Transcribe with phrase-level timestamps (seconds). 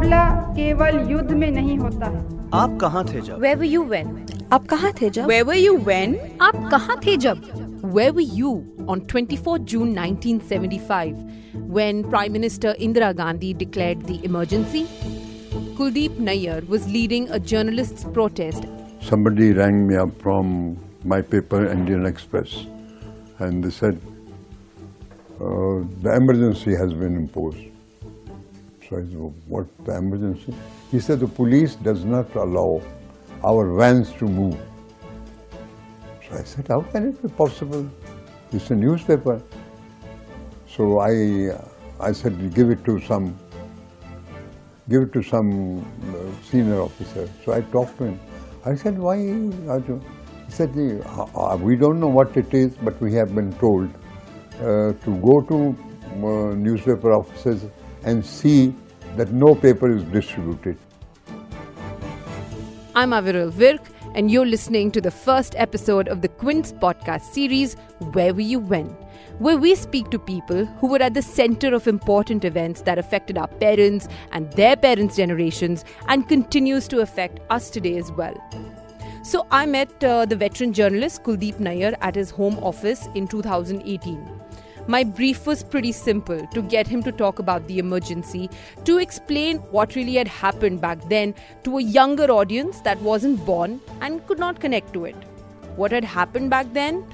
[0.00, 0.24] मुकाबला
[0.56, 2.20] केवल युद्ध में नहीं होता है
[2.60, 4.06] आप कहाँ थे जब Where were you when?
[4.52, 6.14] आप कहाँ थे जब Where were you when?
[6.46, 7.42] आप कहाँ थे जब
[7.96, 8.52] Where were you
[8.94, 14.86] on 24 June 1975 when Prime Minister Indira Gandhi declared the emergency?
[15.76, 18.66] Kuldeep Nayyar was leading a journalists' protest
[19.12, 20.50] somebody rang me up from
[21.04, 22.58] my paper, Indian Express,
[23.38, 24.00] and they said,
[25.38, 27.69] uh, the emergency has been imposed.
[28.91, 29.07] Said,
[29.47, 30.53] what, emergency?
[30.91, 32.81] He said, the police does not allow
[33.41, 34.59] our vans to move.
[36.27, 37.89] So I said, how can it be possible?
[38.51, 39.41] It's a newspaper.
[40.67, 41.55] So I,
[42.01, 43.39] I said, give it to some,
[44.89, 47.29] give it to some uh, senior officer.
[47.45, 48.19] So I talked to him.
[48.65, 49.15] I said, why?
[49.19, 53.89] He said, "Uh, uh, we don't know what it is, but we have been told
[54.59, 55.77] uh, to go to
[56.11, 57.63] uh, newspaper offices
[58.03, 58.73] and see
[59.17, 60.77] that no paper is distributed.
[62.95, 67.75] I'm Aviral Virk, and you're listening to the first episode of the Quint's podcast series,
[68.13, 68.87] Where Were You When?
[69.39, 73.37] Where we speak to people who were at the center of important events that affected
[73.37, 78.35] our parents and their parents' generations and continues to affect us today as well.
[79.23, 84.40] So I met uh, the veteran journalist Kuldeep Nayyar at his home office in 2018.
[84.91, 88.49] My brief was pretty simple to get him to talk about the emergency,
[88.83, 91.33] to explain what really had happened back then
[91.63, 95.15] to a younger audience that wasn't born and could not connect to it.
[95.77, 97.05] What had happened back then?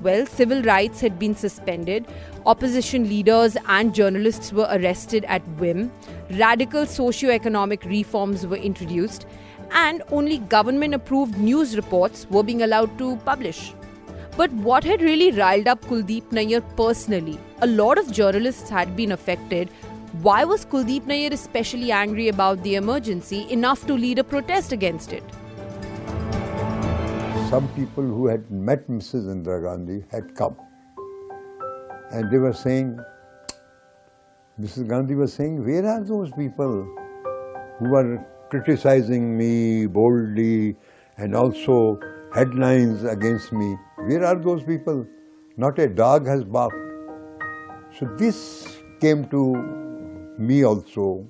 [0.00, 2.06] Well, civil rights had been suspended,
[2.46, 5.92] opposition leaders and journalists were arrested at whim,
[6.30, 9.26] radical socio-economic reforms were introduced,
[9.72, 13.74] and only government approved news reports were being allowed to publish.
[14.36, 17.38] But what had really riled up Kuldeep Nayyar personally?
[17.62, 19.70] A lot of journalists had been affected.
[20.20, 25.14] Why was Kuldeep Nayyar especially angry about the emergency enough to lead a protest against
[25.14, 25.24] it?
[27.48, 29.26] Some people who had met Mrs.
[29.34, 30.56] Indira Gandhi had come.
[32.10, 32.98] And they were saying,
[34.60, 34.86] Mrs.
[34.86, 36.86] Gandhi was saying, where are those people
[37.78, 40.76] who are criticizing me boldly
[41.16, 41.98] and also
[42.34, 43.76] headlines against me?
[44.06, 45.04] Where are those people?
[45.56, 46.76] Not a dog has barked.
[47.98, 49.40] So this came to
[50.38, 51.26] me also,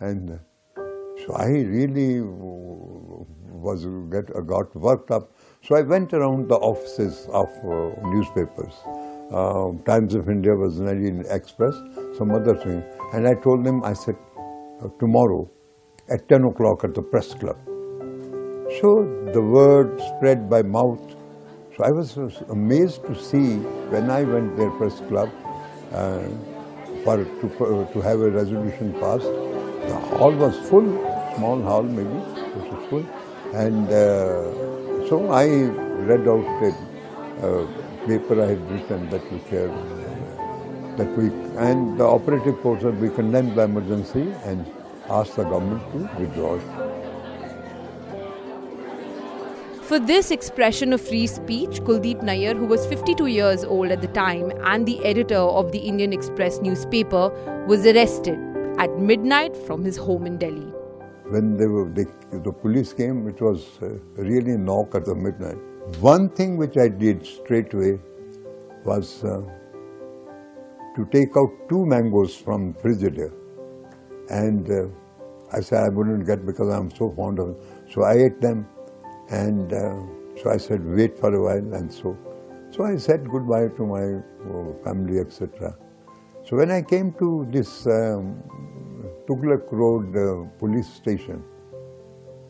[0.00, 0.38] and
[0.76, 5.32] so I really was get, got worked up.
[5.62, 8.74] So I went around the offices of uh, newspapers.
[9.32, 11.74] Uh, Times of India was Indian Express,
[12.18, 12.82] some other thing,
[13.14, 14.16] and I told them, I said,
[14.82, 15.48] uh, tomorrow
[16.10, 17.56] at 10 o'clock at the press club.
[18.80, 21.21] So the word spread by mouth.
[21.82, 22.16] I was
[22.50, 23.56] amazed to see
[23.94, 25.30] when I went there press club
[25.92, 26.20] uh,
[27.04, 29.24] for to, to have a resolution passed.
[29.24, 30.86] The hall was full,
[31.36, 33.06] small hall maybe, it was full,
[33.54, 35.46] and uh, so I
[36.10, 36.46] read out
[37.42, 37.66] uh,
[38.06, 41.26] paper I had written that we shared uh, that we
[41.58, 44.66] and the operative portion we condemned the emergency and
[45.10, 46.91] asked the government to withdraw it.
[49.82, 54.06] For this expression of free speech, Kuldeep Nayyar, who was 52 years old at the
[54.06, 57.30] time and the editor of the Indian Express newspaper,
[57.66, 58.38] was arrested
[58.78, 60.72] at midnight from his home in Delhi.
[61.30, 65.58] When they were, they, the police came, it was uh, really knock at the midnight.
[65.98, 67.98] One thing which I did straight away
[68.84, 69.42] was uh,
[70.94, 73.32] to take out two mangoes from Frigidaire.
[74.30, 74.86] And uh,
[75.52, 77.56] I said I wouldn't get because I'm so fond of them.
[77.90, 78.68] So I ate them
[79.32, 79.96] and uh,
[80.40, 82.16] so I said wait for a while and so.
[82.70, 84.04] So I said goodbye to my
[84.50, 85.76] uh, family etc.
[86.44, 88.42] So when I came to this um,
[89.28, 91.42] Road uh, police station,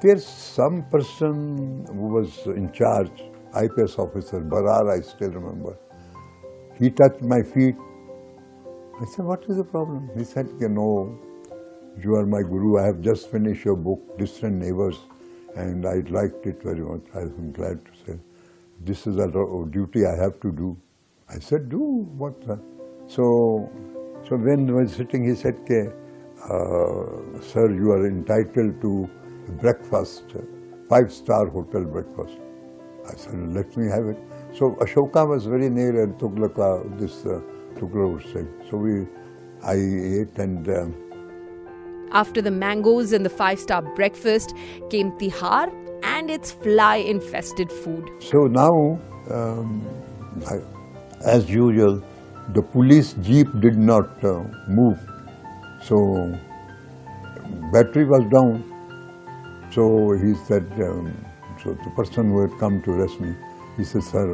[0.00, 3.22] there's some person who was in charge,
[3.54, 5.78] IPS officer, Barar, I still remember.
[6.78, 7.76] He touched my feet.
[9.00, 10.10] I said, what is the problem?
[10.16, 11.16] He said, you know,
[12.02, 12.78] you are my guru.
[12.78, 14.98] I have just finished your book, Distant Neighbors,
[15.54, 17.02] and I liked it very much.
[17.14, 18.18] I am glad to say.
[18.80, 19.28] This is a
[19.70, 20.76] duty I have to do.
[21.28, 21.78] I said, do
[22.16, 22.34] what?
[23.06, 23.70] So,
[24.28, 25.56] so when I was sitting, he said,
[26.44, 29.08] uh, sir, you are entitled to
[29.60, 30.34] breakfast,
[30.88, 32.38] five-star hotel breakfast.
[33.08, 34.18] I said, let me have it.
[34.54, 37.40] So Ashoka was very near and Tughlaq, this uh,
[37.76, 38.48] Tughlaq.
[38.70, 39.06] So we,
[39.64, 41.11] I ate and um,
[42.12, 44.54] After the mangoes and the five star breakfast
[44.90, 45.72] came Tihar
[46.02, 48.10] and its fly infested food.
[48.20, 49.00] So now,
[49.30, 49.86] um,
[50.46, 50.60] I,
[51.24, 52.02] as usual,
[52.54, 54.98] the police jeep did not uh, move.
[55.82, 56.38] So
[57.72, 58.64] battery was down.
[59.72, 61.16] So he said, um,
[61.62, 63.34] so the person who had come to arrest me,
[63.76, 64.26] he said, sir,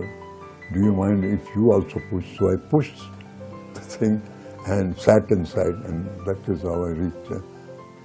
[0.72, 2.24] do you mind if you also push?
[2.38, 2.98] So I pushed
[3.74, 4.22] the thing
[4.66, 7.40] and sat inside and that is how I reached uh,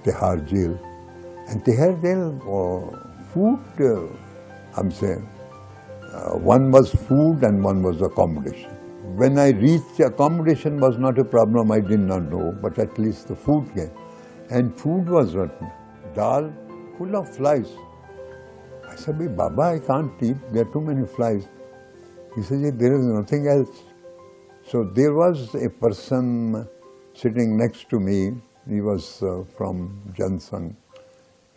[0.04, 0.78] Tihar jail.
[1.48, 2.98] And Tihar jail, uh,
[3.32, 5.28] food, uh, I'm saying,
[6.12, 8.70] uh, one was food and one was accommodation.
[9.16, 13.28] When I reached accommodation was not a problem, I did not know, but at least
[13.28, 13.90] the food came.
[14.50, 15.70] And food was rotten.
[16.14, 16.52] Dal
[16.98, 17.70] full of flies.
[18.88, 21.48] I said, Baba, I can't eat, there are too many flies.
[22.36, 23.82] He said, there is nothing else.
[24.66, 26.66] So there was a person
[27.14, 28.32] sitting next to me,
[28.68, 30.74] he was uh, from Jan Sangh.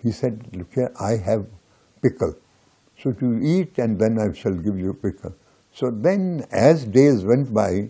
[0.01, 1.45] He said, look here, I have
[2.01, 2.35] pickle.
[3.01, 5.35] So to eat and then I shall give you pickle.
[5.71, 7.89] So then as days went by,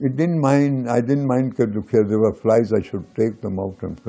[0.00, 3.58] it didn't mind, I didn't mind, look here, there were flies, I should take them
[3.58, 4.00] out and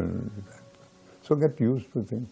[1.21, 2.29] so get used to things.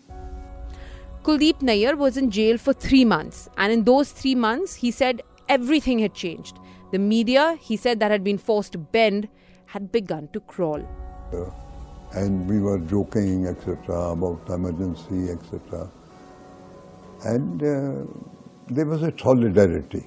[1.24, 5.22] Kuldeep Nayyar was in jail for three months, and in those three months, he said
[5.48, 6.60] everything had changed.
[6.92, 9.30] The media, he said, that had been forced to bend,
[9.68, 10.86] had begun to crawl.
[12.14, 15.90] And we were joking, etc., about emergency, etc.
[17.26, 18.06] And uh,
[18.70, 20.06] there was a solidarity.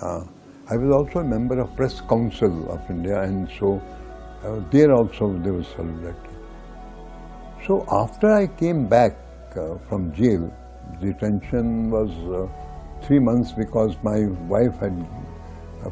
[0.00, 0.24] Uh,
[0.68, 3.80] I was also a member of Press Council of India, and so
[4.42, 6.34] uh, there also there was solidarity.
[7.66, 9.16] So after I came back
[9.56, 10.52] uh, from jail,
[11.00, 12.48] detention was uh,
[13.06, 15.06] three months because my wife had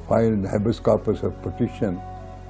[0.08, 2.00] filed habeas corpus petition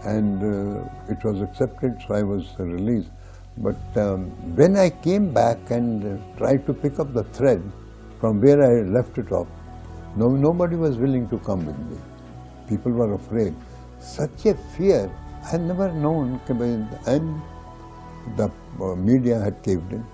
[0.05, 3.11] and uh, it was accepted, so I was released.
[3.59, 7.63] But um, when I came back and uh, tried to pick up the thread
[8.21, 9.49] from where I left it off,
[10.17, 11.99] no, nobody was willing to come with me.
[12.69, 13.55] People were afraid.
[13.99, 15.11] Such a fear
[15.45, 16.41] I had never known,
[17.07, 17.43] and
[18.37, 20.05] the uh, media had caved in.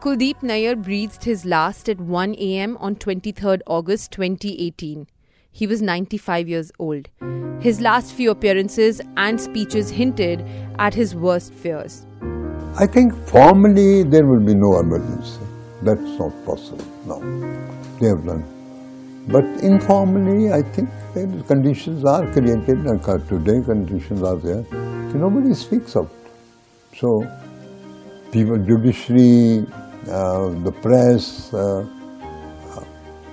[0.00, 5.06] Kuldeep Nayyar breathed his last at 1 am on 23rd August 2018.
[5.58, 7.08] He was 95 years old.
[7.60, 10.44] His last few appearances and speeches hinted
[10.78, 12.06] at his worst fears.
[12.78, 15.40] I think formally there will be no emergency.
[15.82, 16.84] That's not possible.
[17.06, 17.18] No.
[17.98, 18.44] They have done.
[19.26, 22.86] But informally, I think the conditions are created.
[22.86, 24.64] and Today, conditions are there.
[25.12, 26.12] Nobody speaks out.
[26.96, 27.26] So,
[28.30, 29.66] people, judiciary,
[30.08, 31.97] uh, the press, uh,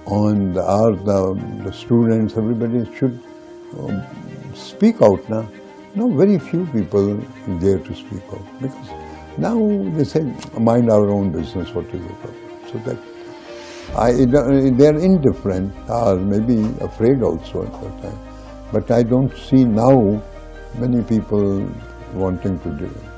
[0.06, 3.20] on the art, the, the, students, everybody should
[3.80, 4.04] um,
[4.54, 5.48] speak out now.
[5.96, 7.18] No, very few people
[7.60, 8.90] dare to speak out because
[9.38, 9.58] now
[9.96, 10.22] they say,
[10.60, 12.36] mind our own business, what is problem?
[12.72, 12.98] So that
[13.98, 18.20] I, they are indifferent or maybe afraid also at that time.
[18.72, 20.22] But I don't see now
[20.78, 21.66] many people
[22.14, 23.15] wanting to do it.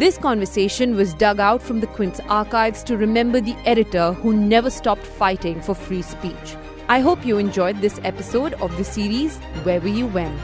[0.00, 4.70] This conversation was dug out from the Quint's archives to remember the editor who never
[4.70, 6.56] stopped fighting for free speech.
[6.88, 10.34] I hope you enjoyed this episode of the series Where Were You When?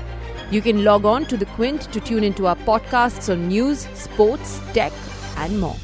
[0.50, 4.61] You can log on to the Quint to tune into our podcasts on news, sports,
[4.75, 4.93] tech,
[5.38, 5.76] and more.